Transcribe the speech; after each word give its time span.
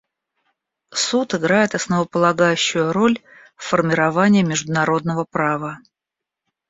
Суд 0.95 1.35
играет 1.35 1.75
основополагающую 1.75 2.91
роль 2.91 3.19
в 3.55 3.65
формировании 3.65 4.41
международного 4.41 5.25
права. 5.25 5.77